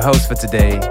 Your 0.00 0.12
host 0.12 0.28
for 0.28 0.34
today, 0.34 0.89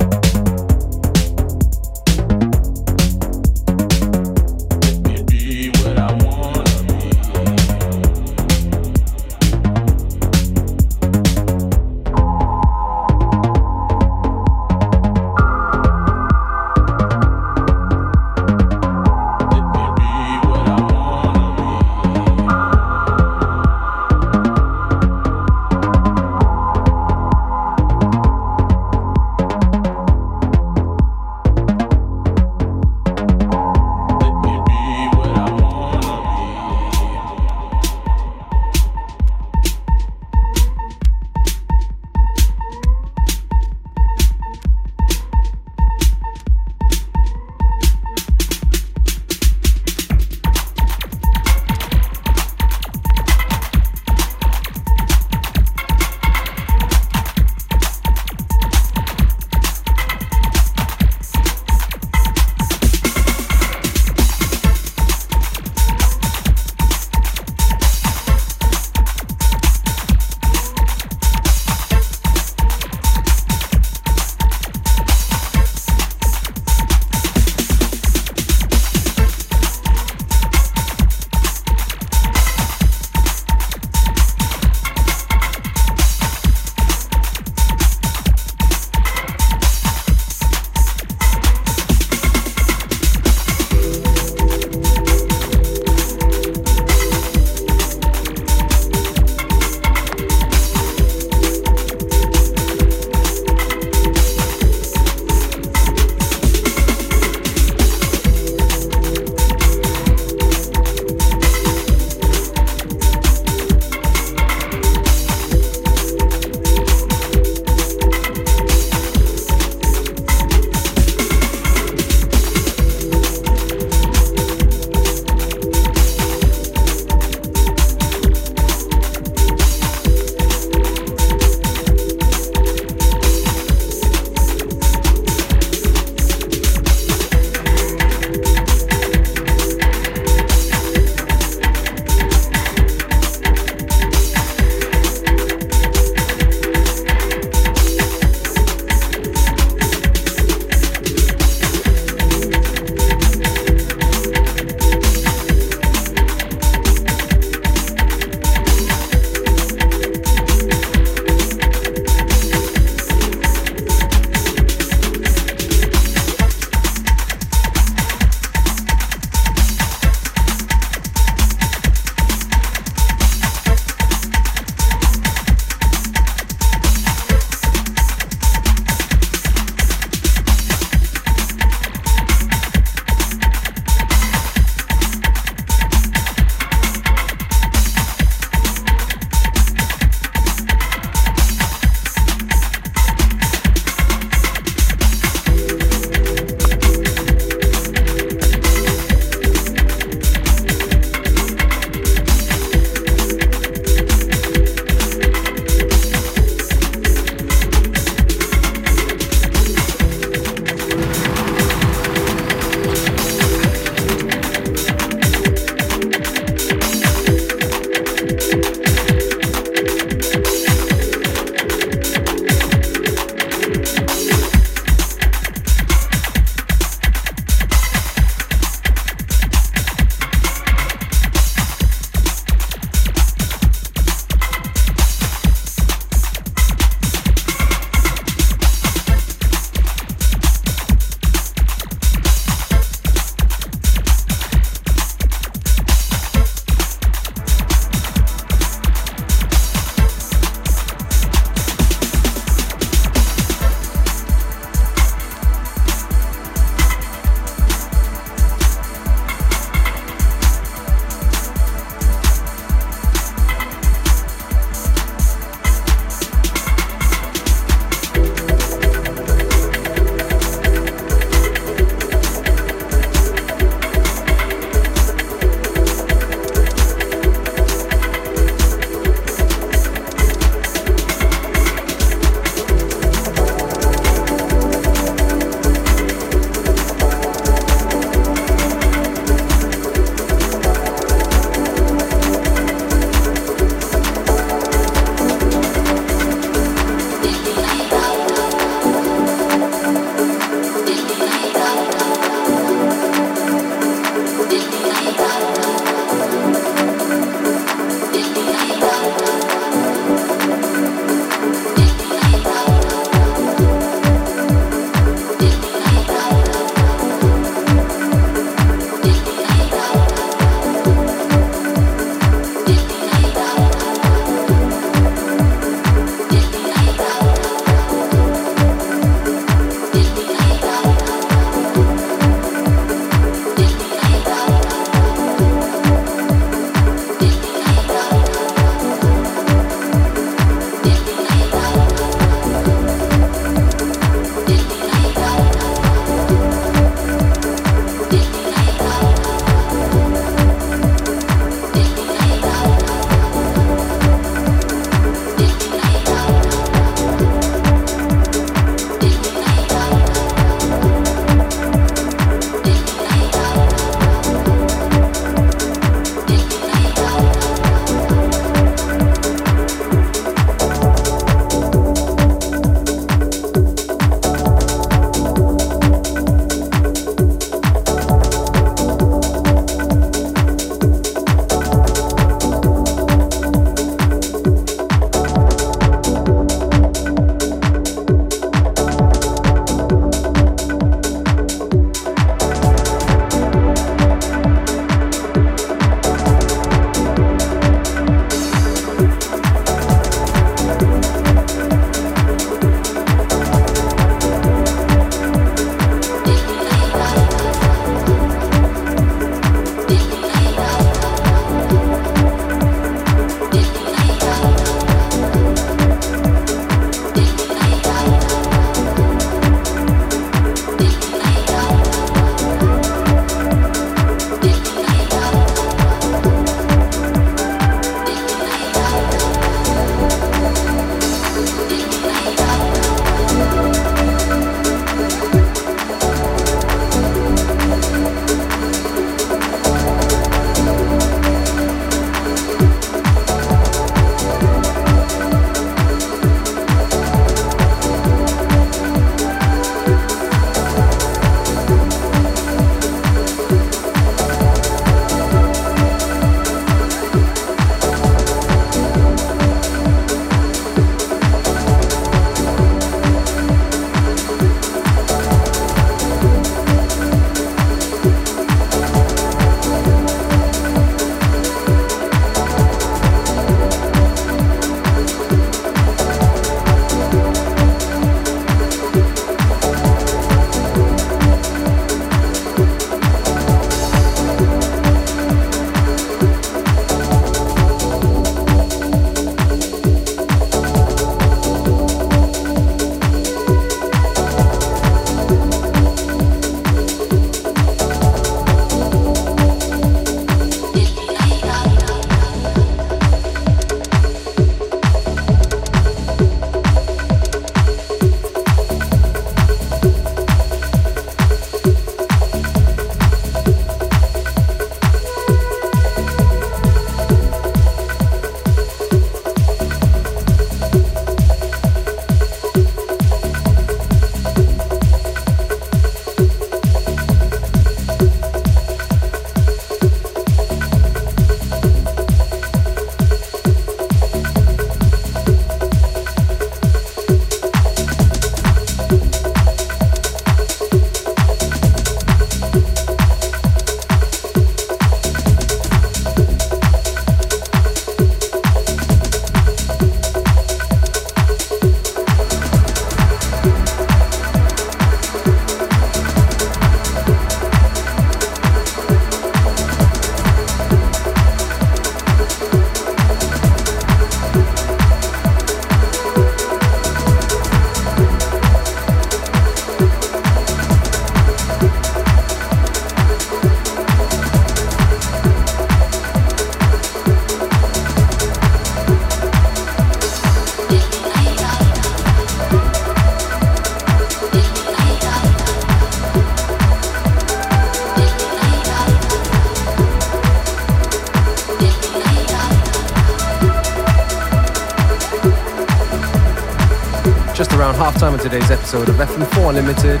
FM4 599.62 599.92
Unlimited 599.92 600.00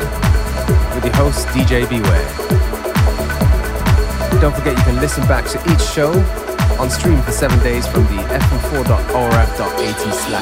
with 0.94 1.04
your 1.04 1.14
host, 1.14 1.46
DJ 1.48 1.88
Beware. 1.88 2.28
Don't 4.40 4.54
forget 4.54 4.76
you 4.76 4.84
can 4.84 5.00
listen 5.00 5.26
back 5.28 5.46
to 5.46 5.58
each 5.72 5.82
show 5.82 6.12
on 6.80 6.90
stream 6.90 7.20
for 7.22 7.30
seven 7.32 7.58
days 7.60 7.86
from 7.86 8.02
the 8.04 8.22
fm4.orf.at 8.22 10.14
slash 10.14 10.41